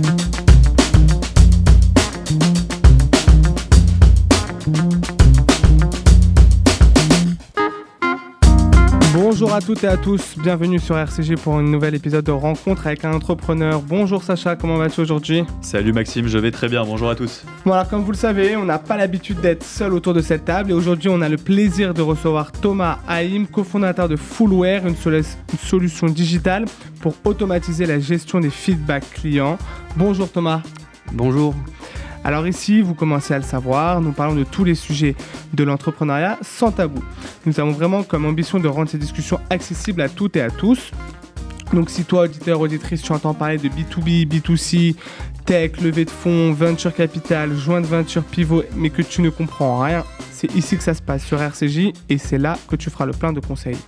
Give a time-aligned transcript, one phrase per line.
[0.00, 0.47] Bonjour
[9.58, 13.04] à toutes et à tous, bienvenue sur RCG pour un nouvel épisode de rencontre avec
[13.04, 13.82] un entrepreneur.
[13.82, 15.42] Bonjour Sacha, comment vas-tu aujourd'hui?
[15.62, 17.44] Salut Maxime, je vais très bien, bonjour à tous.
[17.64, 20.70] Voilà, comme vous le savez, on n'a pas l'habitude d'être seul autour de cette table
[20.70, 25.24] et aujourd'hui on a le plaisir de recevoir Thomas Haïm, cofondateur de Fullware, une, une
[25.58, 26.66] solution digitale
[27.00, 29.58] pour automatiser la gestion des feedbacks clients.
[29.96, 30.62] Bonjour Thomas.
[31.12, 31.52] Bonjour.
[32.24, 35.14] Alors ici, vous commencez à le savoir, nous parlons de tous les sujets
[35.54, 37.02] de l'entrepreneuriat sans tabou.
[37.46, 40.90] Nous avons vraiment comme ambition de rendre ces discussions accessibles à toutes et à tous.
[41.72, 44.96] Donc si toi, auditeur, auditrice, tu entends parler de B2B, B2C,
[45.44, 49.80] tech, levée de fonds, venture capital, joint de venture pivot, mais que tu ne comprends
[49.80, 53.06] rien, c'est ici que ça se passe sur RCJ et c'est là que tu feras
[53.06, 53.78] le plein de conseils.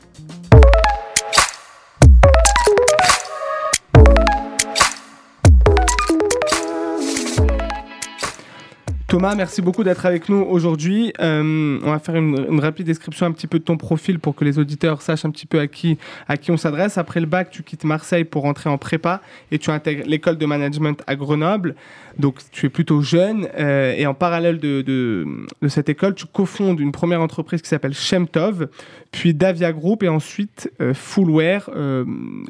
[9.10, 11.12] Thomas, merci beaucoup d'être avec nous aujourd'hui.
[11.18, 14.44] Euh, on va faire une, rapide description un petit peu de ton profil pour que
[14.44, 16.96] les auditeurs sachent un petit peu à qui, à qui on s'adresse.
[16.96, 20.46] Après le bac, tu quittes Marseille pour rentrer en prépa et tu intègres l'école de
[20.46, 21.74] management à Grenoble.
[22.20, 25.26] Donc tu es plutôt jeune euh, et en parallèle de, de,
[25.66, 28.68] cette école, tu cofondes une première entreprise qui s'appelle Shemtov,
[29.10, 31.68] puis Davia Group et ensuite euh, Fullware,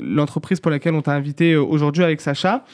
[0.03, 2.66] l'entreprise pour laquelle on t'a invité aujourd'hui avec Sacha.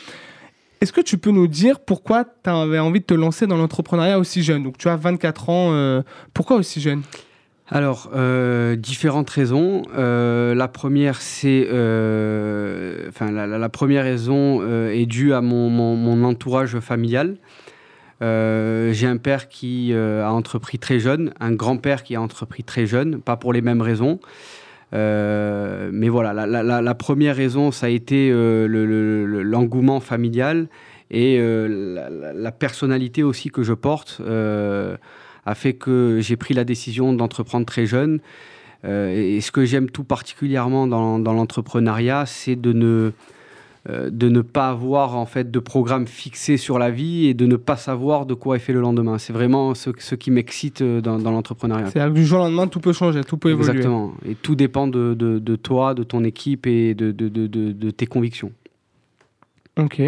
[0.80, 4.18] Est-ce que tu peux nous dire pourquoi tu avais envie de te lancer dans l'entrepreneuriat
[4.18, 4.62] aussi jeune?
[4.62, 6.02] Donc tu as 24 ans, euh,
[6.34, 7.02] pourquoi aussi jeune?
[7.68, 9.82] Alors, euh, différentes raisons.
[9.96, 11.64] Euh, la première, c'est,
[13.08, 17.36] enfin, la, première raison est due à mon, mon entourage familial.
[18.20, 23.20] J'ai un père qui a entrepris très jeune, un grand-père qui a entrepris très jeune,
[23.20, 24.20] pas pour les mêmes raisons.
[24.94, 28.66] Euh, mais voilà, la, première raison, ça a été euh,
[29.42, 30.68] l'engouement familial
[31.10, 37.12] et euh, la, personnalité aussi que je porte a fait que j'ai pris la décision
[37.12, 38.20] d'entreprendre très jeune.
[38.84, 43.12] et ce que j'aime tout particulièrement dans l'entrepreneuriat, c'est de ne
[43.88, 47.46] euh, de ne pas avoir en fait de programme fixé sur la vie et de
[47.46, 49.18] ne pas savoir de quoi est fait le lendemain.
[49.18, 51.90] C'est vraiment ce, qui m'excite euh, dans, l'entrepreneuriat.
[51.90, 53.70] C'est-à-dire que du jour au lendemain, tout peut changer, tout peut évoluer.
[53.70, 54.14] Exactement.
[54.28, 58.50] Et tout dépend de, toi, de ton équipe et de, tes convictions.
[59.78, 60.00] Ok.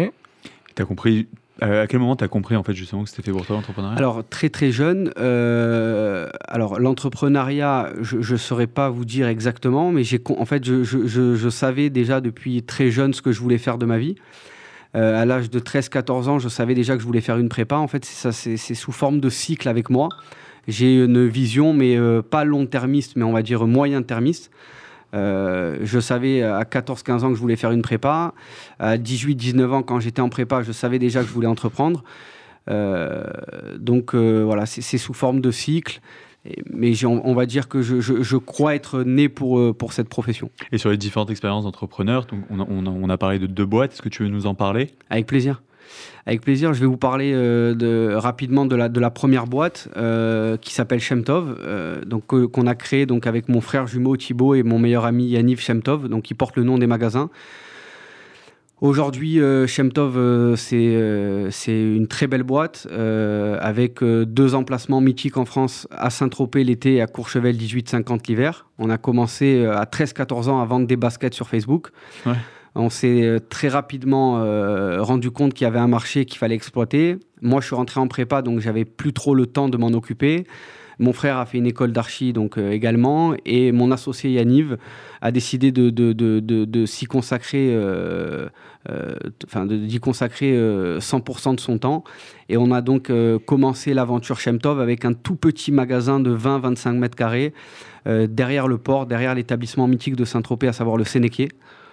[0.75, 1.27] Tu as compris
[1.61, 3.57] euh, à quel moment tu as compris en fait justement que c'était fait pour toi
[3.57, 3.97] l'entrepreneuriat?
[3.97, 5.11] Alors très très jeune.
[5.17, 10.83] Euh, alors l'entrepreneuriat, je ne saurais pas vous dire exactement, mais j'ai en fait je,
[10.83, 14.15] je, savais déjà depuis très jeune ce que je voulais faire de ma vie.
[14.95, 17.75] Euh, à l'âge de 13-14 ans, je savais déjà que je voulais faire une prépa.
[17.75, 20.09] En fait, c'est sous forme de cycle avec moi.
[20.67, 21.97] J'ai une vision, mais
[22.29, 24.51] pas long-termiste, mais on va dire moyen-termiste.
[25.13, 28.33] Euh, je savais à 14-15 ans que je voulais faire une prépa.
[28.79, 32.03] À 18-19 ans, quand j'étais en prépa, je savais déjà que je voulais entreprendre.
[32.69, 33.23] Euh,
[33.77, 36.01] donc euh, voilà, c'est sous forme de cycle.
[36.71, 40.49] Mais on, va dire que je, crois être né pour, pour cette profession.
[40.71, 43.91] Et sur les différentes expériences d'entrepreneur, on, on, a parlé de deux boîtes.
[43.91, 44.87] Est-ce que tu veux nous en parler?
[45.09, 45.61] Avec plaisir.
[46.25, 50.73] Avec plaisir, je vais vous parler euh, de, rapidement de la, première boîte euh, qui
[50.73, 54.77] s'appelle Shemtov, euh, donc qu'on a créé donc avec mon frère jumeau Thibaut et mon
[54.77, 57.29] meilleur ami Yaniv Shemtov, donc qui porte le nom des magasins.
[58.81, 62.87] Aujourd'hui, Shemtov, c'est une très belle boîte
[63.59, 68.67] avec deux emplacements mythiques en France, à Saint-Tropez l'été et à Courchevel 18-50 l'hiver.
[68.77, 71.89] On a commencé à 13-14 ans à vendre des baskets sur Facebook.
[72.75, 76.55] On s'est euh, très rapidement euh, rendu compte qu'il y avait un marché qu'il fallait
[76.55, 77.17] exploiter.
[77.41, 80.45] Moi, je suis rentré en prépa, donc j'avais plus trop le temps de m'en occuper.
[81.01, 84.77] Mon frère a fait une école d'archi donc euh, également, et mon associé Yaniv
[85.21, 87.73] a décidé de, s'y consacrer,
[89.65, 92.03] d'y consacrer 100% de son temps.
[92.49, 93.11] Et on a donc
[93.45, 97.53] commencé l'aventure Shemtov avec un tout petit magasin de 20-25 mètres carrés
[98.05, 101.49] derrière le port, derrière l'établissement mythique de Saint-Tropez, à savoir le Sénéqué.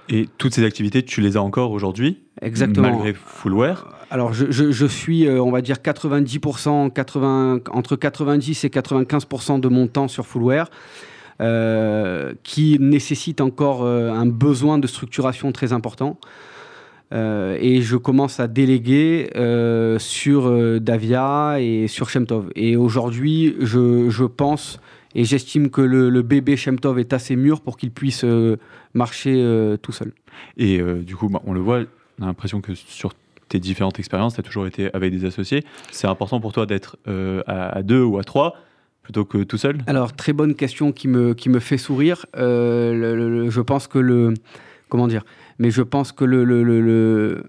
[0.09, 2.91] Et toutes ces activités, tu les as encore aujourd'hui Exactement.
[2.91, 8.69] Malgré Fullware Alors, je, je, suis, euh, on va dire, 90%, 80, entre 90 et
[8.69, 10.70] 95% de mon temps sur Fullware,
[11.41, 16.19] euh, qui nécessite encore euh, un besoin de structuration très important.
[17.12, 19.31] et je commence à déléguer
[19.99, 22.50] sur Davia et sur Shemtov.
[22.55, 24.81] Et aujourd'hui, je, je pense
[25.16, 28.58] et j'estime que le, bébé Shemtov est assez mûr pour qu'il puisse euh,
[28.92, 30.12] marcher euh, tout seul.
[30.58, 31.80] Et euh, du coup, bah, on le voit,
[32.20, 33.14] on a l'impression que sur
[33.48, 35.64] tes différentes expériences, tu as toujours été avec des associés.
[35.90, 36.98] C'est important pour toi d'être
[37.46, 38.56] à, deux ou à trois
[39.02, 39.78] plutôt que tout seul?
[39.86, 42.26] Alors, très bonne question qui me, qui me fait sourire.
[42.34, 44.34] je pense que le.
[44.88, 45.24] Comment dire?
[45.58, 47.44] Mais je pense que le, le,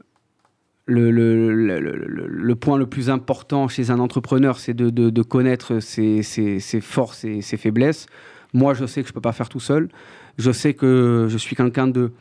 [0.87, 6.21] le, point le plus important chez un entrepreneur, c'est de, connaître ses,
[6.81, 8.07] forces et ses faiblesses.
[8.53, 9.89] Moi, je sais que je ne peux pas faire tout seul.
[10.37, 12.11] Je sais que je suis quelqu'un de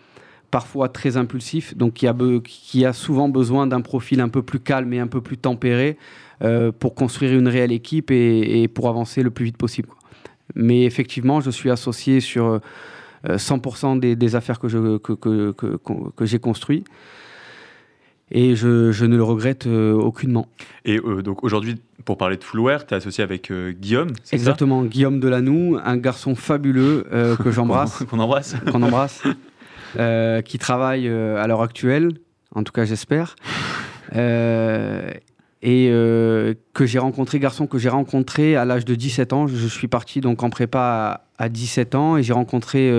[0.50, 5.00] parfois très impulsif, donc qui a, souvent besoin d'un profil un peu plus calme et
[5.00, 5.96] un peu plus tempéré
[6.42, 9.88] euh, pour construire une réelle équipe et, pour avancer le plus vite possible.
[10.54, 12.60] Mais effectivement, je suis associé sur
[13.24, 15.12] 100% euh, des, affaires que, que,
[15.52, 15.78] que,
[16.16, 16.86] que j'ai construites
[18.30, 20.48] et je, je, ne le regrette euh, aucunement.
[20.84, 24.82] Et euh, donc aujourd'hui, pour parler de Fullware, tu es associé avec euh, Guillaume Exactement,
[24.82, 24.88] ça?
[24.88, 27.06] Guillaume Delanou, un garçon fabuleux
[27.42, 28.04] que j'embrasse.
[28.10, 28.56] Qu'on embrasse.
[28.70, 29.22] Qu'on embrasse.
[30.44, 32.10] Qui travaille à l'heure actuelle,
[32.54, 33.36] en tout cas j'espère.
[34.12, 39.46] et que j'ai rencontré, garçon que j'ai rencontré à l'âge de 17 ans.
[39.46, 42.90] Je suis parti donc en prépa à, à 17 ans et j'ai rencontré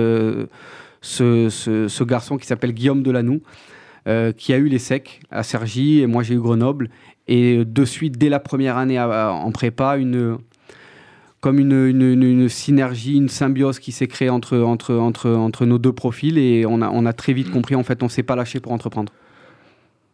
[1.01, 3.41] ce, ce, ce, garçon qui s'appelle Guillaume Delanou.
[4.07, 6.89] Euh, qui a eu les secs à Cergy, et moi j'ai eu Grenoble.
[7.27, 10.37] Et de suite, dès la première année à, à, en prépa, une,
[11.41, 15.77] comme une, une, une, synergie, une symbiose qui s'est créée entre, entre, entre, entre nos
[15.77, 18.23] deux profils, et on a, on a très vite compris, en fait, on ne s'est
[18.23, 19.11] pas lâché pour entreprendre.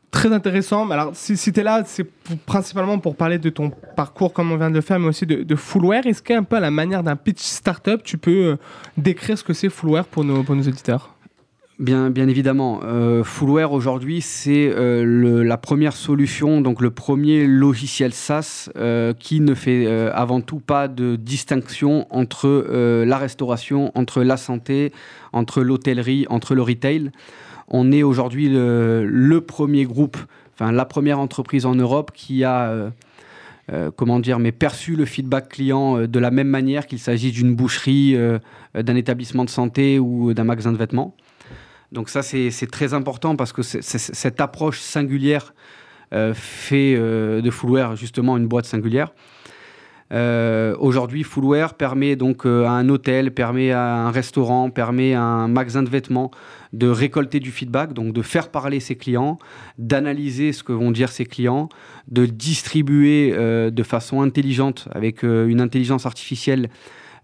[0.09, 0.89] Très intéressant.
[0.89, 2.07] Alors, si, si tu es là, c'est
[2.47, 5.43] principalement pour parler de ton parcours, comme on vient de le faire, mais aussi de,
[5.43, 6.07] de Fullware.
[6.07, 8.55] Est-ce qu'un peu à la manière d'un pitch startup, tu peux euh,
[8.97, 11.12] décrire ce que c'est Fullware pour nos, pour nos auditeurs?
[11.83, 12.79] Bien, évidemment.
[12.85, 19.41] Euh, Fullware aujourd'hui, c'est euh, la première solution, donc le premier logiciel SaaS euh, qui
[19.41, 24.93] ne fait avant tout pas de distinction entre la restauration, entre la santé,
[25.33, 27.11] entre l'hôtellerie, entre le retail.
[27.67, 30.15] On est aujourd'hui le, premier groupe,
[30.53, 32.93] enfin la première entreprise en Europe qui a
[33.97, 38.15] comment dire, mais perçu le feedback client de la même manière qu'il s'agisse d'une boucherie,
[38.73, 41.13] d'un établissement de santé ou d'un magasin de vêtements.
[41.93, 45.53] Donc ça, c'est très important parce que cette approche singulière
[46.11, 49.13] euh, fait euh, de Fullware justement une boîte singulière.
[50.11, 55.47] Euh, Aujourd'hui, Fullware permet donc à un hôtel, permet à un restaurant, permet à un
[55.47, 56.31] magasin de vêtements
[56.71, 59.37] de récolter du feedback, donc de faire parler ses clients,
[59.77, 61.69] d'analyser ce que vont dire ses clients,
[62.07, 63.31] de distribuer
[63.71, 66.69] de façon intelligente, avec une intelligence artificielle,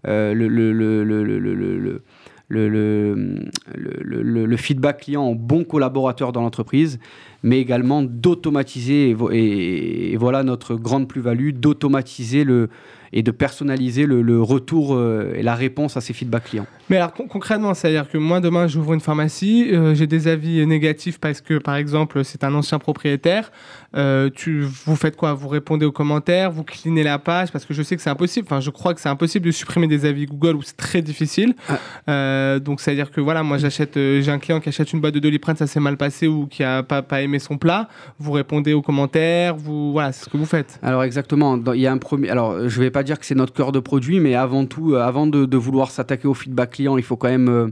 [0.04, 2.02] le, le, le, le
[2.50, 6.98] le, feedback client en bon collaborateur dans l'entreprise,
[7.42, 12.68] mais également d'automatiser, et, voilà notre grande plus-value, d'automatiser le,
[13.12, 16.66] et de personnaliser le, le retour euh, et la réponse à ces feedbacks clients.
[16.88, 20.64] Mais alors con concrètement, c'est-à-dire que moi demain j'ouvre une pharmacie, euh, j'ai des avis
[20.66, 23.50] négatifs parce que par exemple c'est un ancien propriétaire,
[23.96, 25.34] euh, tu, vous faites quoi?
[25.34, 28.46] Vous répondez aux commentaires, vous clinez la page parce que je sais que c'est impossible,
[28.48, 31.54] enfin je crois que c'est impossible de supprimer des avis Google où c'est très difficile.
[31.68, 32.58] Ah.
[32.60, 35.56] donc c'est-à-dire que voilà, moi j'achète, j'ai un client qui achète une boîte de Doliprane,
[35.56, 38.82] ça s'est mal passé ou qui a pas, pas aimé son plat, vous répondez aux
[38.82, 40.78] commentaires, vous voilà, c'est ce que vous faites.
[40.82, 43.52] Alors exactement, il y a un premier, alors je vais pas dire que c'est notre
[43.52, 46.96] cœur de produit, mais avant tout, euh, avant de, de vouloir s'attaquer au feedback client,
[46.96, 47.68] il faut quand même euh,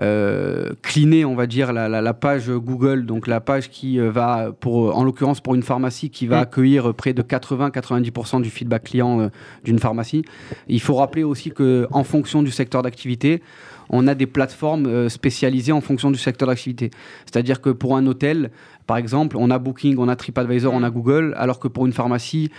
[0.00, 4.10] euh, cleaner, on va dire, la, la, la, page Google, donc la page qui euh,
[4.10, 6.42] va, pour, en l'occurrence pour une pharmacie, qui va mmh.
[6.42, 9.28] accueillir près de 80-90% du feedback client euh,
[9.64, 10.22] d'une pharmacie.
[10.68, 13.42] Il faut rappeler aussi qu'en fonction du secteur d'activité,
[13.88, 16.90] on a des plateformes spécialisées en fonction du secteur d'activité.
[17.24, 18.52] C'est-à-dire que pour un hôtel,
[18.90, 21.92] par exemple, on a Booking, on a TripAdvisor, on a Google, alors que pour une
[21.92, 22.50] pharmacie,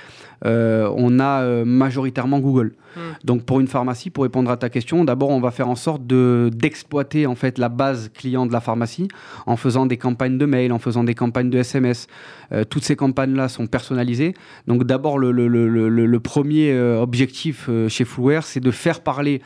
[0.46, 2.72] euh, on a euh, majoritairement Google.
[2.96, 3.00] Mmh.
[3.26, 6.08] Donc pour une pharmacie, pour répondre à ta question, d'abord on va faire en sorte
[6.08, 9.10] d'exploiter en fait la base client de la pharmacie
[9.46, 12.08] en faisant des campagnes de mail, en faisant des campagnes de SMS.
[12.54, 14.34] Euh, toutes ces campagnes-là sont personnalisées.
[14.68, 19.42] Donc d'abord le, le, le, le, premier objectif chez Fullware, c'est de faire parler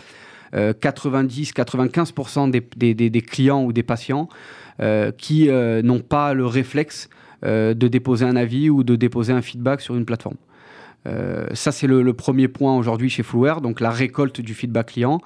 [0.53, 4.29] 90-95% des, des, des, clients ou des patients
[4.81, 7.09] euh, qui euh, n'ont pas le réflexe
[7.45, 10.37] euh, de déposer un avis ou de déposer un feedback sur une plateforme.
[11.07, 15.21] Euh, ça, c'est le, premier point aujourd'hui chez Fullware, donc la récolte du feedback client.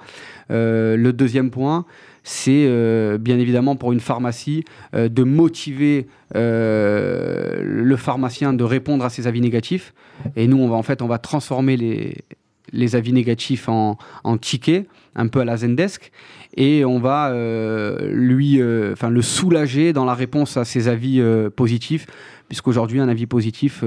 [0.50, 1.86] Euh, le deuxième point,
[2.22, 9.04] c'est euh, bien évidemment pour une pharmacie euh, de motiver euh, le pharmacien de répondre
[9.04, 9.94] à ses avis négatifs.
[10.36, 13.96] Et nous, on va en fait, on va transformer les, avis négatifs en
[14.38, 16.12] tickets, un peu à la Zendesk,
[16.56, 21.20] et on va euh, lui, euh, enfin le soulager dans la réponse à ses avis
[21.20, 22.06] euh, positifs,
[22.48, 23.84] puisqu'aujourd'hui un avis positif,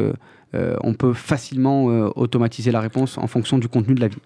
[0.84, 4.20] on peut facilement automatiser la réponse en fonction du contenu de l'avis.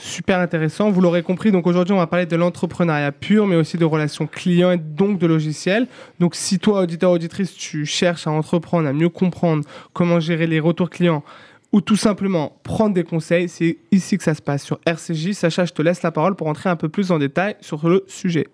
[0.00, 0.90] Super intéressant.
[0.90, 4.26] Vous l'aurez compris, donc aujourd'hui, on va parler de l'entrepreneuriat pur, mais aussi de relations
[4.26, 5.88] clients et donc de logiciels.
[6.18, 10.58] Donc, si toi, auditeur, auditrice, tu cherches à entreprendre, à mieux comprendre comment gérer les
[10.58, 11.22] retours clients,
[11.72, 15.32] ou tout simplement prendre des conseils, c'est ici que ça se passe sur RCJ.
[15.32, 18.04] Sacha, je te laisse la parole pour entrer un peu plus en détail sur le
[18.06, 18.48] sujet.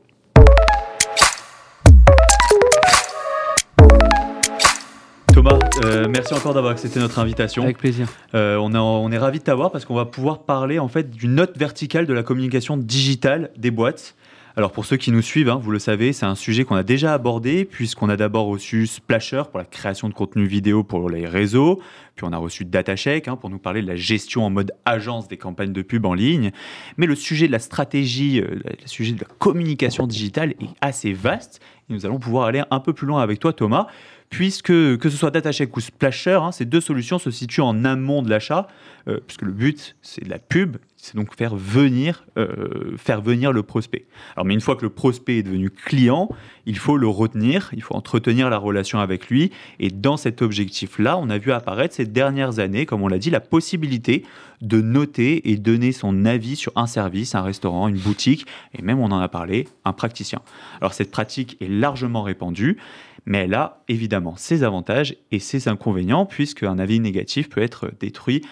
[5.32, 7.62] Thomas, euh, merci encore d'avoir accepté notre invitation.
[7.62, 8.08] Avec plaisir.
[8.34, 11.10] Euh, on, est, on est ravis de t'avoir parce qu'on va pouvoir parler en fait
[11.10, 14.14] d'une note verticale de la communication digitale des boîtes.
[14.58, 16.82] Alors pour ceux qui nous suivent, hein, vous le savez, c'est un sujet qu'on a
[16.82, 21.26] déjà abordé puisqu'on a d'abord reçu Splasher pour la création de contenu vidéo pour les
[21.26, 21.82] réseaux,
[22.14, 25.28] puis on a reçu DataShake hein, pour nous parler de la gestion en mode agence
[25.28, 26.52] des campagnes de pub en ligne.
[26.96, 31.12] Mais le sujet de la stratégie, euh, le sujet de la communication digitale est assez
[31.12, 31.60] vaste
[31.90, 33.88] et nous allons pouvoir aller un peu plus loin avec toi Thomas
[34.30, 38.22] puisque que ce soit DataCheck ou Splasher, hein, ces deux solutions se situent en amont
[38.22, 38.66] de l'achat,
[39.08, 43.52] euh, puisque le but c'est de la pub, c'est donc faire venir, euh, faire venir
[43.52, 44.06] le prospect.
[44.34, 46.28] Alors, mais une fois que le prospect est devenu client,
[46.64, 51.18] il faut le retenir, il faut entretenir la relation avec lui, et dans cet objectif-là,
[51.18, 54.24] on a vu apparaître ces dernières années, comme on l'a dit, la possibilité
[54.62, 58.98] de noter et donner son avis sur un service, un restaurant, une boutique, et même
[58.98, 60.40] on en a parlé, un praticien.
[60.80, 62.78] Alors cette pratique est largement répandue,
[63.26, 67.90] mais elle a évidemment ses avantages et ses inconvénients, puisque un avis négatif peut être
[68.00, 68.42] détruit,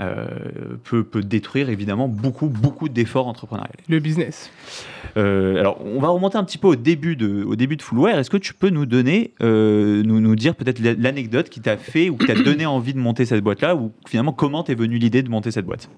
[0.00, 0.26] euh,
[0.84, 3.72] peut, peut, détruire évidemment beaucoup, beaucoup d'efforts entrepreneuriaux.
[3.88, 4.50] Le business.
[5.16, 8.16] Euh, alors, on va remonter un petit peu au début de, au début de Fullware.
[8.16, 12.10] Est-ce que tu peux nous donner, euh, nous, nous dire peut-être l'anecdote qui t'a fait
[12.10, 15.22] ou qui t'a donné envie de monter cette boîte-là, ou finalement comment t'es venue l'idée
[15.22, 15.88] de monter cette boîte?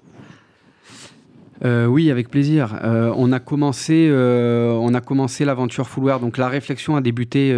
[1.63, 2.79] Euh, oui, avec plaisir.
[2.83, 6.19] Euh, on a commencé, euh, on a commencé l'aventure Fullware.
[6.19, 7.53] Donc la réflexion a débuté,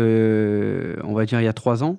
[1.04, 1.98] on va dire, il y a trois ans.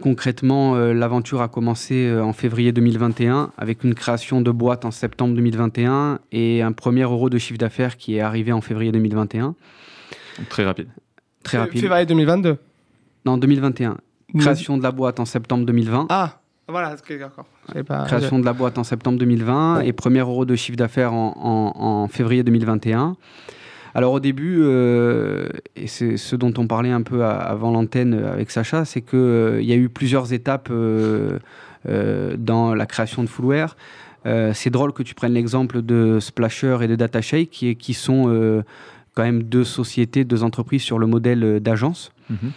[0.00, 6.20] concrètement, l'aventure a commencé en février 2021 avec une création de boîte en septembre 2021
[6.32, 9.54] et un premier euro de chiffre d'affaires qui est arrivé en février 2021.
[10.48, 10.88] très rapide.
[11.42, 11.80] Très rapide.
[11.80, 12.56] Février 2022
[13.24, 13.98] Non, 2021.
[14.38, 16.06] Création de la boîte en septembre 2020.
[16.10, 17.46] Ah voilà, d'accord.
[18.06, 22.42] Création de la boîte en septembre 2020 et premier euro de chiffre d'affaires en, février
[22.42, 23.16] 2021.
[23.94, 28.50] Alors au début, euh, et c'est ce dont on parlait un peu avant l'antenne avec
[28.50, 31.38] Sacha, c'est qu'il euh, y a eu plusieurs étapes euh,
[32.36, 33.74] dans la création de Fullware.
[34.52, 38.62] c'est drôle que tu prennes l'exemple de Splasher et de DataShake, qui, qui sont
[39.14, 42.12] quand même deux sociétés, deux entreprises sur le modèle d'agence.
[42.30, 42.50] Mm-hmm.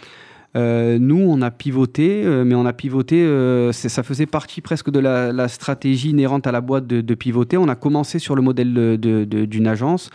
[0.54, 4.90] Euh, nous, on a pivoté, euh, mais on a pivoté, euh, ça faisait partie presque
[4.90, 7.56] de la, stratégie inhérente à la boîte de, pivoter.
[7.56, 10.10] On a commencé sur le modèle d'une agence.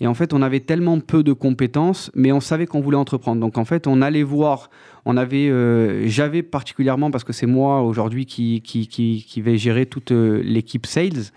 [0.00, 3.40] Et en fait, on avait tellement peu de compétences, mais on savait qu'on voulait entreprendre.
[3.40, 4.68] Donc en fait, on allait voir,
[5.04, 9.86] on avait, j'avais particulièrement, parce que c'est moi aujourd'hui qui, qui, qui, qui, vais gérer
[9.86, 11.30] toute l'équipe sales,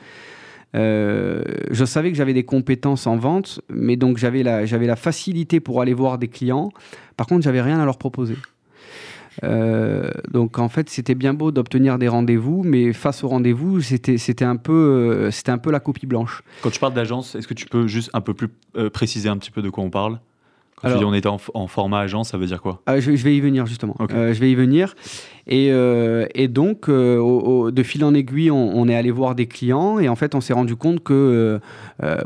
[0.76, 5.60] je savais que j'avais des compétences en vente, mais donc j'avais la, j'avais la facilité
[5.60, 6.72] pour aller voir des clients.
[7.18, 8.36] Par contre, j'avais rien à leur proposer.
[9.44, 14.18] Euh, donc en fait, c'était bien beau d'obtenir des rendez-vous, mais face au rendez-vous, c'était,
[14.18, 16.42] c'était, un peu, euh, c'était un peu la copie blanche.
[16.62, 19.38] Quand tu parles d'agence, est-ce que tu peux juste un peu plus euh, préciser un
[19.38, 20.20] petit peu de quoi on parle?
[20.86, 22.82] Quand tu dis on était en, format agence, ça veut dire quoi?
[22.88, 23.96] Je, vais y venir justement.
[24.10, 24.96] je vais y venir.
[25.48, 25.72] Et,
[26.36, 30.36] et donc, de fil en aiguille, on, est allé voir des clients et en fait,
[30.36, 31.60] on s'est rendu compte que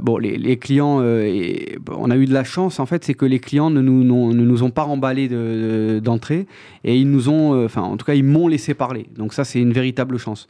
[0.01, 3.25] bon, les, les clients, et, on a eu de la chance en fait, c'est que
[3.25, 5.29] les clients ne nous, ne nous ont pas emballés
[6.01, 6.47] d'entrée
[6.83, 9.07] et ils nous ont, enfin, en tout cas, ils m'ont laissé parler.
[9.15, 10.47] Donc ça, c'est une véritable chance.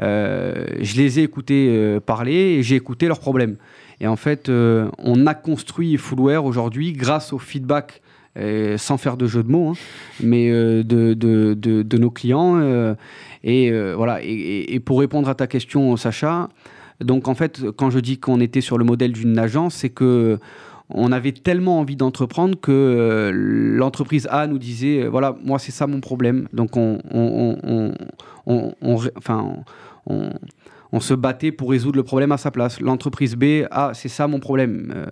[0.00, 3.56] je les ai écoutés parler et j'ai écouté leurs problèmes.
[4.00, 8.02] Et en fait, euh, on a construit Fullware aujourd'hui grâce au feedback
[8.76, 9.72] sans faire de jeu de mots, hein,
[10.22, 12.56] mais euh, de, de, de, nos clients.
[12.60, 12.94] Euh,
[13.42, 14.20] et voilà.
[14.22, 16.48] Et, pour répondre à ta question, Sacha,
[17.00, 20.38] donc en fait, quand je dis qu'on était sur le modèle d'une agence, c'est que
[20.90, 26.00] on avait tellement envie d'entreprendre que l'entreprise A nous disait voilà, moi c'est ça mon
[26.00, 26.46] problème.
[26.52, 27.92] Donc on, on,
[28.46, 29.56] on, on enfin,
[30.06, 30.30] on,
[30.92, 32.80] on se battait pour résoudre le problème à sa place.
[32.80, 34.92] L'entreprise B, ah, c'est ça mon problème.
[34.94, 35.06] Euh,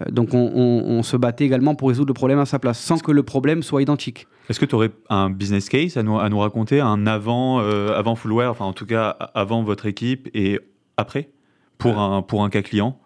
[0.00, 3.12] euh, donc on, se battait également pour résoudre le problème à sa place, sans que
[3.12, 4.26] le problème soit identique.
[4.48, 7.96] Est-ce que tu aurais un business case à nous, à nous raconter, un avant, euh,
[7.96, 10.60] avant Fullware, enfin en tout cas avant votre équipe et
[10.96, 11.30] après,
[11.78, 12.98] pour, un, pour un cas client?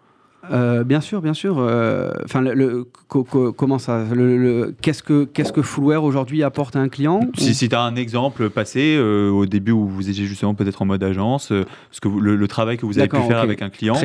[0.51, 1.57] Euh, bien sûr, bien sûr.
[1.59, 6.89] Euh, enfin, le, comment ça le, Qu'est-ce que qu'est-ce que Fullware aujourd'hui apporte à un
[6.89, 10.55] client Si, si tu as un exemple passé euh, au début où vous étiez justement
[10.55, 11.51] peut-être en mode agence,
[11.91, 13.95] ce que le, travail que vous avez pu faire avec un client,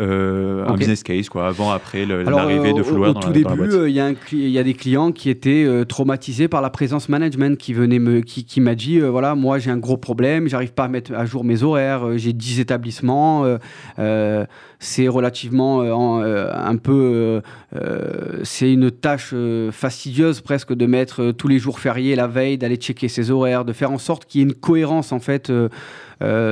[0.00, 4.00] un business case quoi, avant après l'arrivée de Fullware au, dans, tout début, il y,
[4.00, 8.20] a y a des clients qui étaient traumatisés par la présence management qui venait me
[8.20, 11.26] qui, qui m'a dit voilà moi j'ai un gros problème, j'arrive pas à mettre à
[11.26, 13.44] jour mes horaires, j'ai 10 établissements
[14.84, 17.40] c'est relativement euh, euh, un peu,
[17.74, 19.34] euh, c'est une tâche
[19.72, 23.72] fastidieuse presque de mettre tous les jours fériés la veille, d'aller checker ses horaires, de
[23.72, 25.50] faire en sorte qu'il y ait une cohérence en fait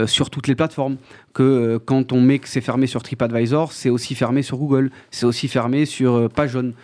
[0.06, 0.96] sur toutes les plateformes.
[1.34, 5.24] Que quand on met que c'est fermé sur TripAdvisor, c'est aussi fermé sur Google, c'est
[5.24, 6.74] aussi fermé sur Page Jaune.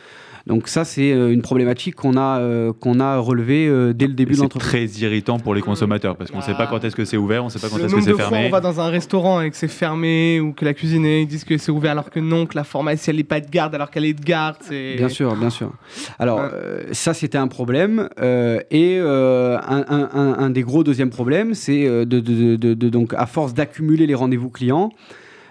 [0.49, 4.91] Donc ça, c'est une problématique qu'on a, qu'on a relevée dès le début de l'entreprise.
[4.91, 7.17] C'est très irritant pour les consommateurs parce qu'on ne sait pas quand est-ce que c'est
[7.17, 8.39] ouvert, on ne sait pas quand est-ce que c'est fermé.
[8.39, 11.27] Fois on va dans un restaurant et que c'est fermé ou que la cuisine ils
[11.27, 13.75] disent que c'est ouvert alors que non, que la pharmacie elle n'est pas de garde
[13.75, 14.57] alors qu'elle est de garde.
[14.71, 15.71] Bien sûr, bien sûr.
[16.19, 16.43] Alors
[16.93, 19.85] ça, c'était un problème et un,
[20.39, 24.49] un, des gros deuxièmes problèmes, c'est de, de, de, donc à force d'accumuler les rendez-vous
[24.49, 24.91] clients,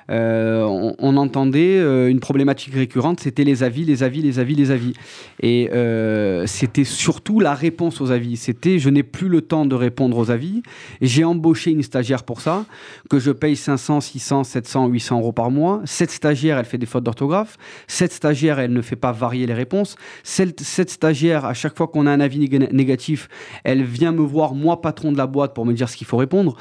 [0.09, 4.71] euh, on, entendait euh, une problématique récurrente, c'était les avis, les avis, les avis, les
[4.71, 4.93] avis.
[5.41, 8.37] Et euh, c'était surtout la réponse aux avis.
[8.37, 10.61] C'était je n'ai plus le temps de répondre aux avis.
[11.01, 12.65] J'ai embauché une stagiaire pour ça,
[13.09, 15.81] que je paye 500, 600, 700, 800 euros par mois.
[15.85, 17.57] Cette stagiaire, elle fait des fautes d'orthographe.
[17.87, 19.97] Cette stagiaire, elle ne fait pas varier les réponses.
[20.23, 22.39] Cette stagiaire, à chaque fois qu'on a un avis
[22.71, 23.27] négatif,
[23.63, 26.17] elle vient me voir, moi, patron de la boîte, pour me dire ce qu'il faut
[26.17, 26.55] répondre.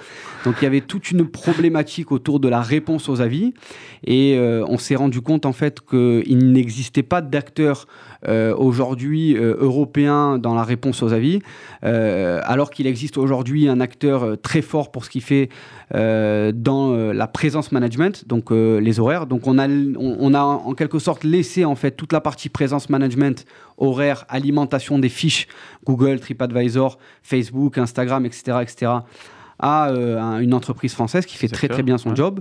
[0.44, 3.35] Donc il y avait toute une problématique autour de la réponse aux avis
[4.04, 7.86] et euh, on s'est rendu compte en fait qu'il n'existait pas d'acteurs
[8.28, 11.40] euh, aujourd'hui euh, européens dans la réponse aux avis,
[11.82, 15.48] alors qu'il existe aujourd'hui un acteur très fort pour ce qu'il fait
[15.92, 19.26] dans la présence management, donc les horaires.
[19.26, 22.90] Donc on a, on, a en quelque sorte laissé en fait toute la partie présence
[22.90, 23.44] management,
[23.78, 25.46] horaire, alimentation des fiches,
[25.84, 28.92] Google, TripAdvisor, Facebook, Instagram, etc., etc.,
[29.58, 29.90] à
[30.40, 32.40] une entreprise française qui fait très très bien son job.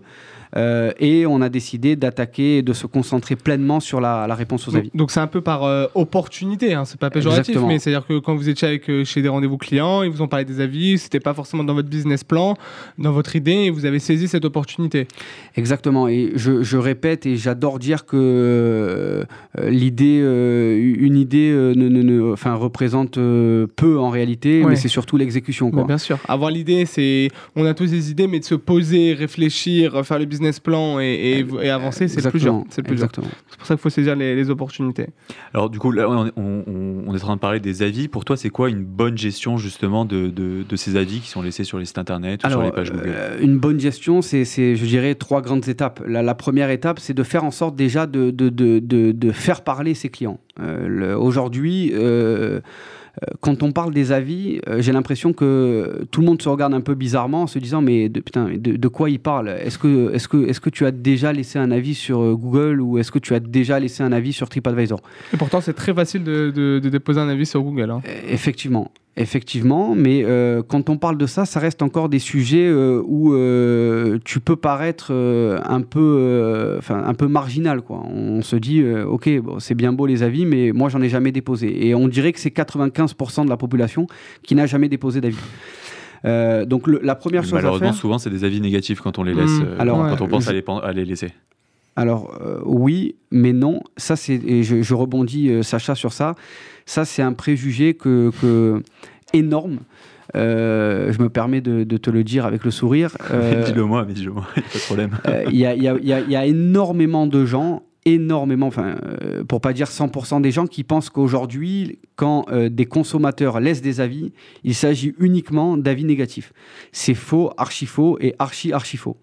[0.56, 4.75] Euh, et on a décidé d'attaquer et de se concentrer pleinement sur la, réponse aux
[4.75, 4.92] avis.
[4.94, 8.36] Donc c'est un peu par euh, opportunité, hein, c'est pas péjoratif, mais c'est-à-dire que quand
[8.36, 11.20] vous étiez avec, euh, chez des rendez-vous clients, ils vous ont parlé des avis, c'était
[11.20, 12.56] pas forcément dans votre business plan,
[12.98, 15.08] dans votre idée, et vous avez saisi cette opportunité.
[15.56, 19.25] Exactement, et je, répète et j'adore dire que
[19.64, 25.70] l'idée, une idée ne, enfin, représente peu en réalité, mais c'est surtout l'exécution.
[25.70, 30.06] bien sûr, avoir l'idée, c'est on a tous des idées, mais de se poser, réfléchir,
[30.06, 32.63] faire le business plan et, avancer, c'est le plus dur.
[32.70, 35.08] C'est pour ça qu'il faut saisir les, opportunités.
[35.54, 38.08] Alors du coup, là, on, est en train de parler des avis.
[38.08, 41.63] Pour toi, c'est quoi une bonne gestion justement de, de, ces avis qui sont laissés
[41.63, 44.86] sur les sites internet ou sur les pages Google euh, Une bonne gestion, c'est, je
[44.86, 46.04] dirais, trois grandes étapes.
[46.06, 50.39] La, première étape, c'est de faire en sorte déjà de, de faire parler ses clients.
[50.60, 52.62] Euh, aujourd'hui, euh,
[53.39, 56.82] quand on parle des avis, euh, j'ai l'impression que tout le monde se regarde un
[56.82, 59.49] peu bizarrement en se disant mais de, putain, de, quoi il parle?
[59.49, 62.82] Est-ce que, est que, est que tu as déjà laissé un avis sur euh, Google
[62.82, 65.01] ou est-ce que tu as déjà laissé un avis sur TripAdvisor?
[65.34, 67.89] Et pourtant, c'est très facile de, déposer un avis sur Google.
[67.91, 68.01] Hein.
[68.30, 68.91] Effectivement.
[69.17, 73.34] Effectivement, mais euh, quand on parle de ça, ça reste encore des sujets euh, où
[73.34, 78.04] euh, tu peux paraître un peu, enfin un peu marginal, quoi.
[78.06, 81.32] On se dit, ok, bon, c'est bien beau les avis, mais moi j'en ai jamais
[81.32, 81.88] déposé.
[81.88, 84.08] Et on dirait que c'est 95% de la population
[84.43, 85.38] qui n'a jamais déposé d'avis.
[86.67, 89.62] donc la première chose à faire, souvent c'est des avis négatifs quand on les laisse,
[89.62, 89.75] mmh.
[89.80, 91.32] Alors, quand on pense à, les, à, les, laisser.
[91.95, 93.81] Alors oui, mais non.
[93.97, 96.36] Ça c'est, et je, je rebondis Sacha sur ça
[96.86, 98.81] ça, c'est un préjugé que,
[99.34, 99.79] énorme.
[100.36, 103.12] Euh, je me permets de, te le dire avec le sourire.
[103.31, 105.17] Euh, dis-le moi, mais dis-le moi, pas de problème.
[105.27, 108.96] Euh, il y, a, énormément de gens, énormément, enfin,
[109.48, 114.32] pour pas dire 100% des gens qui pensent qu'aujourd'hui, quand des consommateurs laissent des avis,
[114.63, 116.54] il s'agit uniquement d'avis négatifs.
[116.91, 119.18] C'est faux, archi faux et archi archi faux.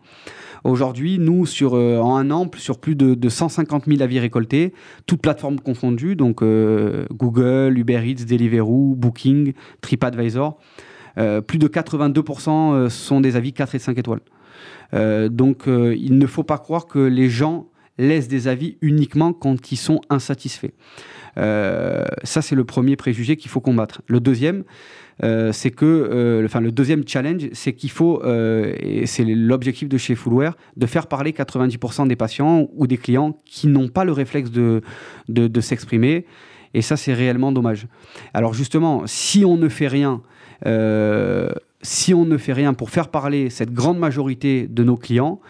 [0.64, 4.73] Aujourd'hui, nous, sur, euh, en un an, sur plus de, 150 000 avis récoltés,
[5.07, 10.59] toutes plateformes confondues, donc euh, Google, Uber Eats, Deliveroo, Booking, TripAdvisor,
[11.18, 14.21] euh, plus de 82% sont des avis 4 et 5 étoiles.
[15.31, 17.66] donc, il ne faut pas croire que les gens
[17.98, 20.72] laissent des avis uniquement quand ils sont insatisfaits.
[21.37, 24.02] ça, c'est le premier préjugé qu'il faut combattre.
[24.07, 24.64] Le deuxième,
[25.24, 29.88] euh, c'est que, euh, enfin, le deuxième challenge, c'est qu'il faut, euh, et c'est l'objectif
[29.88, 34.05] de chez Fullware, de faire parler 90% des patients ou des clients qui n'ont pas
[34.05, 34.83] le réflexe de,
[35.28, 36.26] de, s'exprimer.
[36.74, 37.87] Et ça, c'est réellement dommage.
[38.35, 40.22] Alors justement, si on ne fait rien,
[41.83, 45.40] si on ne fait rien pour faire parler cette grande majorité de nos clients,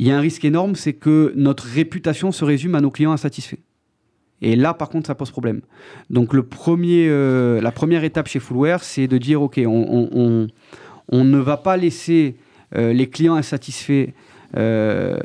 [0.00, 3.12] il y a un risque énorme, c'est que notre réputation se résume à nos clients
[3.12, 3.58] insatisfaits.
[4.40, 5.60] Et là, par contre, ça pose problème.
[6.08, 10.48] Donc, le premier, euh, la première étape chez Fullware, c'est de dire, OK, on,
[11.12, 12.36] ne va pas laisser
[12.76, 14.14] euh, les clients insatisfaits
[14.56, 15.18] euh,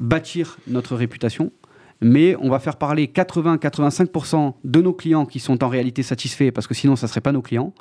[0.00, 1.52] bâtir notre réputation,
[2.00, 6.66] mais on va faire parler 80-85% de nos clients qui sont en réalité satisfaits, parce
[6.66, 7.72] que sinon, ça ne serait pas nos clients.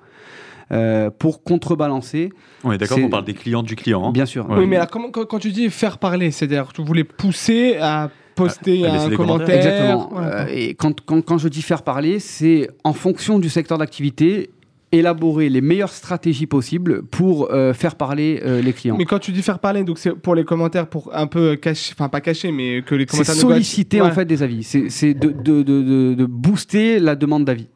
[1.20, 2.32] Pour contrebalancer.
[2.64, 4.04] On est d'accord, on parle des clients du client.
[4.08, 4.12] Hein.
[4.12, 4.46] Bien sûr.
[4.50, 8.86] Oui, mais comment, quand, tu dis faire parler, c'est-à-dire que vous voulez pousser à poster
[8.86, 9.56] un commentaire.
[9.56, 10.12] Exactement.
[10.18, 14.52] Euh, et quand, quand, quand, je dis faire parler, c'est en fonction du secteur d'activité
[14.94, 18.96] élaborer les meilleures stratégies possibles pour euh, faire parler euh, les clients.
[18.98, 21.94] Mais quand tu dis faire parler, donc c'est pour les commentaires, pour un peu cacher,
[21.98, 23.36] enfin pas cacher, mais que les C'est commentaires.
[23.36, 24.64] de solliciter boîte- en fait des avis.
[24.64, 27.68] C'est c'est de- de- de- de booster la demande d'avis.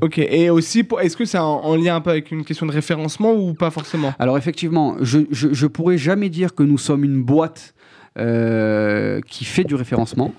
[0.00, 3.32] Ok, et aussi, est-ce que c'est en lien un peu avec une question de référencement
[3.32, 4.12] ou pas forcément?
[4.18, 7.74] Alors effectivement, je, je, je, pourrais jamais dire que nous sommes une boîte
[8.18, 10.34] euh, qui fait du référencement,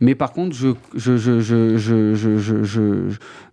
[0.00, 0.68] mais par contre, je,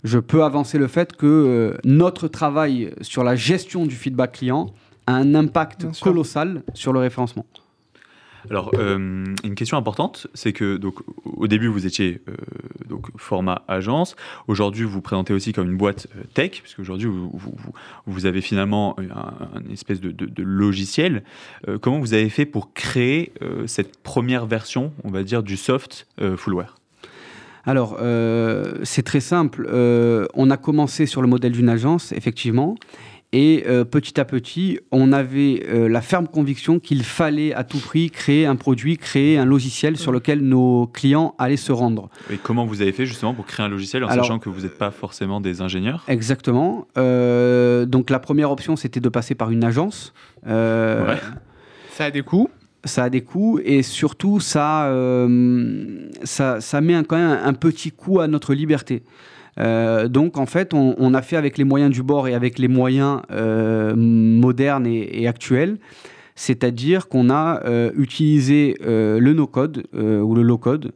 [0.04, 4.68] je peux avancer le fait que euh, notre travail sur la gestion du feedback client
[5.08, 7.46] a un impact colossal sur le référencement.
[8.50, 8.98] Alors, euh,
[9.44, 12.34] une question importante, c'est que donc au début vous étiez euh,
[12.88, 14.16] donc format agence.
[14.48, 17.32] Aujourd'hui, vous vous présentez aussi comme une boîte euh, tech, puisque aujourd'hui vous,
[18.06, 21.24] vous, avez finalement un, espèce de, logiciel.
[21.82, 23.34] Comment vous avez fait pour créer
[23.66, 26.78] cette première version, on va dire, du soft Fullware?
[27.66, 27.98] Alors,
[28.84, 29.68] c'est très simple.
[30.34, 32.76] On a commencé sur le modèle d'une agence, effectivement.
[33.34, 37.78] Et euh, petit à petit, on avait euh, la ferme conviction qu'il fallait à tout
[37.80, 42.10] prix créer un produit, créer un logiciel sur lequel nos clients allaient se rendre.
[42.30, 44.62] Et comment vous avez fait justement pour créer un logiciel en Alors, sachant que vous
[44.64, 46.04] n'êtes pas forcément des ingénieurs?
[46.10, 46.88] Exactement.
[46.98, 50.14] Euh, donc la première option, c'était de passer par une agence.
[50.48, 51.20] Euh, Ouais.
[51.94, 52.50] Ça a des coûts.
[52.84, 57.54] Ça a des coûts et surtout, ça, euh, ça, ça met un- quand même un
[57.54, 59.04] petit coup à notre liberté.
[59.62, 62.60] Euh, donc en fait, on, on a fait avec les moyens du bord et avec
[62.60, 65.78] les moyens euh, modernes et, et actuels.
[66.36, 70.92] C'est-à-dire qu'on a euh, utilisé le no-code ou le low-code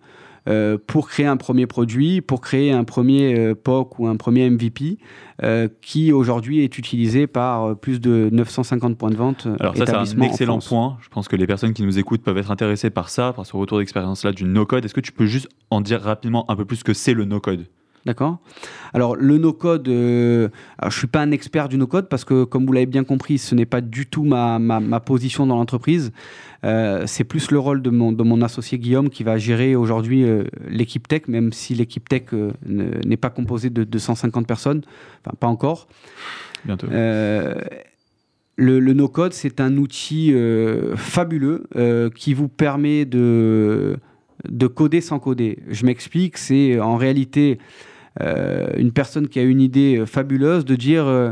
[0.87, 4.97] pour créer un premier produit, pour créer un premier POC ou un premier MVP
[5.43, 9.47] euh, qui aujourd'hui est utilisé par plus de 950 points de vente.
[9.59, 10.97] Alors ça, c'est un excellent point.
[11.01, 13.55] Je pense que les personnes qui nous écoutent peuvent être intéressées par ça, par ce
[13.55, 14.85] retour d'expérience-là du no-code.
[14.85, 17.25] Est-ce que tu peux juste en dire rapidement un peu plus ce que c'est le
[17.25, 17.65] no-code?
[18.05, 18.37] D'accord
[18.93, 20.49] Alors, le no-code, euh,
[20.81, 23.39] je ne suis pas un expert du no-code parce que, comme vous l'avez bien compris,
[23.39, 26.11] ce n'est pas du tout ma, ma- ma position dans l'entreprise.
[26.63, 30.23] Euh, c'est plus le rôle de mon, de mon associé Guillaume qui va gérer aujourd'hui
[30.23, 34.81] euh, l'équipe tech, même si l'équipe tech ne- n'est pas composée de 250 personnes,
[35.25, 35.87] enfin, pas encore.
[36.63, 36.87] Bientôt.
[38.57, 40.33] Le, le no-code, c'est un outil
[40.95, 41.65] fabuleux
[42.15, 43.97] qui vous permet de,
[44.47, 45.59] de coder sans coder.
[45.67, 47.59] Je m'explique, c'est en réalité
[48.21, 51.31] une personne qui a une idée euh, fabuleuse de dire euh,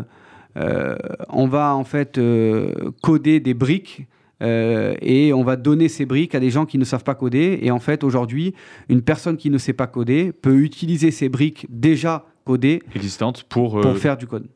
[0.57, 0.95] euh,
[1.29, 4.07] on va en fait euh, coder des briques.
[4.41, 7.59] euh, et on va donner ces briques à des gens qui ne savent pas coder.
[7.61, 8.53] Et en fait, aujourd'hui,
[8.89, 13.77] une personne qui ne sait pas coder peut utiliser ces briques déjà codées Existante pour,
[13.79, 14.47] euh, pour faire du code.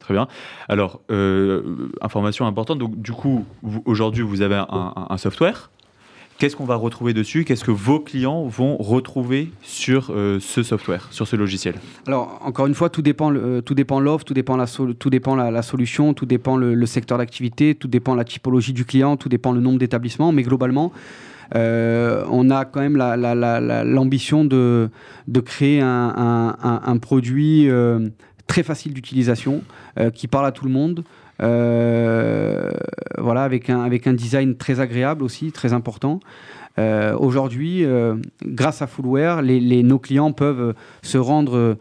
[0.00, 0.26] Très bien.
[0.68, 2.78] Alors, euh, information importante.
[2.78, 3.44] Donc, du coup,
[3.84, 5.70] aujourd'hui, vous avez un, un- un software.
[6.38, 7.44] Qu'est-ce qu'on va retrouver dessus?
[7.44, 11.76] Qu'est-ce que vos clients vont retrouver sur euh, ce software, sur ce logiciel?
[12.06, 15.34] Alors, encore une fois, tout dépend, euh, tout dépend l'offre, tout dépend, la, tout dépend
[15.34, 19.52] la, solution, tout dépend le, secteur d'activité, tout dépend la typologie du client, tout dépend
[19.52, 20.30] le nombre d'établissements.
[20.30, 20.92] Mais globalement,
[21.54, 24.90] euh, on a quand même la- la- la- la- l'ambition de,
[25.28, 27.66] de créer un, un- produit
[28.46, 29.62] très facile d'utilisation,
[29.98, 31.04] euh, qui parle à tout le monde.
[31.42, 32.70] euh,
[33.18, 36.20] voilà, avec un, design très agréable aussi, très important.
[36.78, 37.84] Euh, Aujourd'hui,
[38.44, 41.76] grâce à Fullware, nos clients peuvent se rendre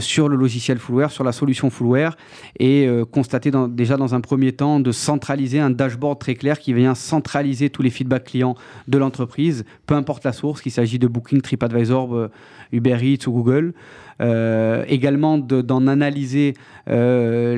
[0.00, 2.16] sur le logiciel Fullware, sur la solution Fullware,
[2.58, 6.72] et euh, constater déjà dans un premier temps de centraliser un dashboard très clair qui
[6.74, 8.54] vient centraliser tous les feedbacks clients
[8.88, 12.30] de l'entreprise, peu importe la source, qu'il s'agit de Booking, TripAdvisor, euh,
[12.72, 13.74] Uber Eats ou Google.
[14.20, 16.54] Euh, également de- d'en analyser
[16.88, 17.56] euh,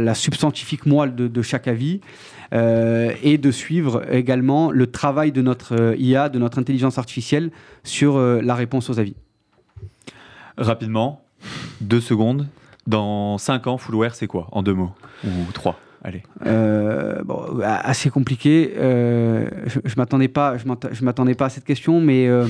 [0.00, 2.00] la, substantifique moelle de, chaque avis.
[2.54, 7.50] euh, et de suivre également le travail de notre euh, IA, de notre intelligence artificielle
[7.82, 9.16] sur euh, la réponse aux avis.
[10.56, 11.23] Rapidement,
[11.80, 12.46] deux secondes.
[12.86, 14.92] Dans cinq ans, Fullware, c'est quoi En deux mots
[15.24, 16.22] Ou trois Allez.
[16.44, 18.74] Euh, bon, assez compliqué.
[18.76, 22.46] Euh, je je m'attendais pas, je m'attendais pas à cette question, mais euh,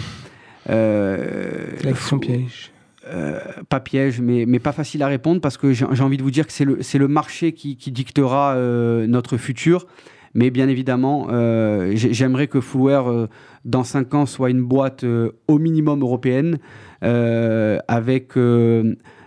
[0.70, 2.72] euh, La question piège.
[3.07, 6.30] euh, pas piège, mais, mais pas facile à répondre parce que j'ai envie de vous
[6.33, 9.87] dire que c'est le, c'est le marché qui, qui dictera euh, notre futur.
[10.34, 13.26] Mais bien évidemment, euh, j'ai- j'aimerais que Fullware, euh,
[13.64, 16.58] dans 5 ans, soit une boîte euh, au minimum européenne,
[17.04, 18.36] euh, avec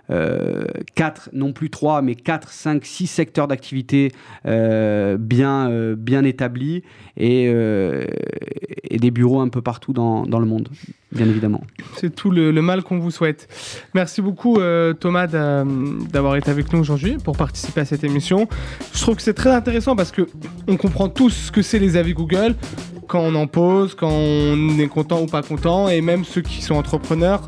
[0.09, 4.11] 4, non plus 3, mais 4, 5, 6 secteurs d'activité
[4.45, 6.83] euh, bien, euh, bien établis
[7.17, 8.05] et, euh,
[8.91, 10.69] des bureaux un peu partout dans, le monde,
[11.11, 11.61] bien évidemment.
[11.97, 13.47] C'est tout le, le mal qu'on vous souhaite.
[13.93, 15.65] Merci beaucoup euh, Thomas d'a-
[16.11, 18.47] d'avoir été avec nous aujourd'hui pour participer à cette émission.
[18.93, 20.27] Je trouve que c'est très intéressant parce que
[20.67, 22.55] on comprend tous ce que c'est les avis Google
[23.07, 26.61] quand on en pose, quand on est content ou pas content, et même ceux qui
[26.61, 27.47] sont entrepreneurs.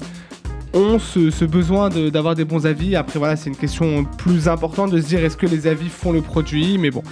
[0.73, 2.95] Ont ce, besoin d'avoir des bons avis.
[2.95, 6.11] Après, voilà, c'est une question plus importante de se dire est-ce que les avis font
[6.11, 6.77] le produit?
[6.77, 7.03] Mais bon,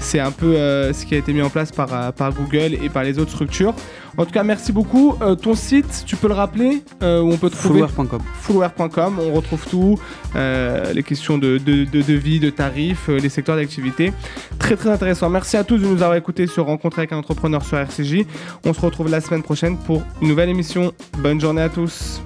[0.00, 2.74] c'est un peu euh, ce qui a été mis en place par, euh, par Google
[2.82, 3.74] et par les autres structures.
[4.16, 5.16] En tout cas, merci beaucoup.
[5.22, 7.80] Euh, ton site, tu peux le rappeler où on peut trouver?
[7.80, 8.20] Fullware.com.
[8.40, 9.98] Fullware.com, on retrouve tout,
[10.34, 14.12] les questions de, de, de devis, de tarifs, les secteurs d'activité.
[14.58, 15.28] Très très intéressant.
[15.28, 18.24] Merci à tous de nous avoir écoutés sur Rencontre avec un entrepreneur sur RCJ.
[18.64, 20.92] On se retrouve la semaine prochaine pour une nouvelle émission.
[21.18, 22.22] Bonne journée à tous.